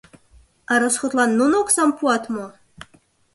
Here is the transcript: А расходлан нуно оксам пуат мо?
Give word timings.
А 0.71 0.73
расходлан 0.83 1.31
нуно 1.39 1.55
оксам 1.63 1.89
пуат 1.97 2.23
мо? 2.33 2.47